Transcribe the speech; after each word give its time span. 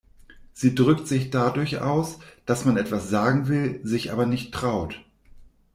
Sie 0.51 0.73
drückt 0.73 1.07
sich 1.07 1.29
dadurch 1.29 1.79
aus, 1.79 2.17
dass 2.47 2.65
man 2.65 2.75
etwas 2.75 3.11
sagen 3.11 3.47
will, 3.47 3.81
sich 3.83 4.11
aber 4.11 4.25
nicht 4.25 4.51
traut. 4.51 4.99